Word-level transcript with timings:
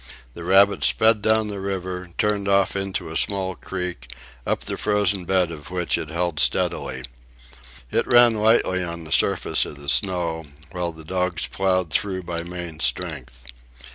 The 0.33 0.43
rabbit 0.43 0.83
sped 0.83 1.21
down 1.21 1.47
the 1.49 1.59
river, 1.59 2.09
turned 2.17 2.47
off 2.47 2.75
into 2.75 3.11
a 3.11 3.15
small 3.15 3.53
creek, 3.53 4.11
up 4.47 4.61
the 4.61 4.75
frozen 4.75 5.25
bed 5.25 5.51
of 5.51 5.69
which 5.69 5.95
it 5.95 6.09
held 6.09 6.39
steadily. 6.39 7.03
It 7.91 8.07
ran 8.07 8.33
lightly 8.33 8.83
on 8.83 9.03
the 9.03 9.11
surface 9.11 9.63
of 9.63 9.77
the 9.77 9.89
snow, 9.89 10.47
while 10.71 10.91
the 10.91 11.05
dogs 11.05 11.45
ploughed 11.45 11.91
through 11.91 12.23
by 12.23 12.41
main 12.41 12.79
strength. 12.79 13.43